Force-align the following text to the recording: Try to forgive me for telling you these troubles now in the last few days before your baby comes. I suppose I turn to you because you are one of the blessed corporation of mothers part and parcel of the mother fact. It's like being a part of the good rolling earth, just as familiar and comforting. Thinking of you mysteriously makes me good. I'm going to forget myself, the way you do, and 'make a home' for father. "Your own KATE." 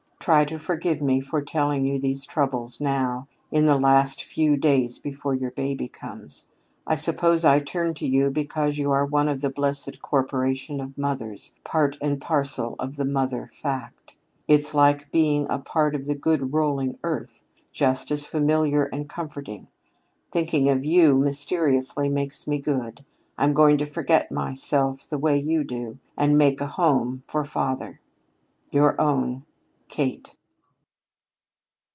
Try 0.19 0.45
to 0.45 0.59
forgive 0.59 1.01
me 1.01 1.19
for 1.19 1.41
telling 1.41 1.87
you 1.87 1.97
these 1.99 2.27
troubles 2.27 2.79
now 2.79 3.27
in 3.51 3.65
the 3.65 3.75
last 3.79 4.23
few 4.23 4.55
days 4.55 4.99
before 4.99 5.33
your 5.33 5.49
baby 5.49 5.87
comes. 5.87 6.45
I 6.85 6.93
suppose 6.93 7.43
I 7.43 7.59
turn 7.59 7.95
to 7.95 8.07
you 8.07 8.29
because 8.29 8.77
you 8.77 8.91
are 8.91 9.03
one 9.03 9.27
of 9.27 9.41
the 9.41 9.49
blessed 9.49 9.99
corporation 10.03 10.79
of 10.79 10.95
mothers 10.95 11.55
part 11.63 11.97
and 11.99 12.21
parcel 12.21 12.75
of 12.77 12.97
the 12.97 13.03
mother 13.05 13.47
fact. 13.47 14.15
It's 14.47 14.75
like 14.75 15.09
being 15.11 15.47
a 15.49 15.57
part 15.57 15.95
of 15.95 16.05
the 16.05 16.13
good 16.13 16.53
rolling 16.53 16.99
earth, 17.03 17.41
just 17.71 18.11
as 18.11 18.23
familiar 18.23 18.83
and 18.93 19.09
comforting. 19.09 19.69
Thinking 20.31 20.69
of 20.69 20.85
you 20.85 21.17
mysteriously 21.17 22.09
makes 22.09 22.45
me 22.45 22.59
good. 22.59 23.03
I'm 23.39 23.53
going 23.53 23.79
to 23.79 23.87
forget 23.87 24.31
myself, 24.31 25.09
the 25.09 25.17
way 25.17 25.39
you 25.39 25.63
do, 25.63 25.97
and 26.15 26.37
'make 26.37 26.61
a 26.61 26.67
home' 26.67 27.23
for 27.27 27.43
father. 27.43 27.99
"Your 28.71 29.01
own 29.01 29.45
KATE." 29.93 30.37